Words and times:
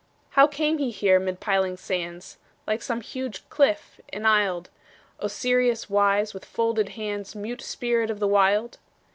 How 0.31 0.47
came 0.47 0.79
he 0.79 0.89
here 0.89 1.19
mid 1.19 1.39
piling 1.39 1.77
sands, 1.77 2.39
Like 2.65 2.81
some 2.81 3.01
huge 3.01 3.47
cliff 3.49 4.01
enisled, 4.11 4.71
Osiris 5.19 5.91
wise, 5.91 6.33
with 6.33 6.43
folded 6.43 6.89
hands, 6.97 7.35
Mute 7.35 7.61
spirit 7.61 8.09
of 8.09 8.17
the 8.19 8.27
Wild? 8.27 8.79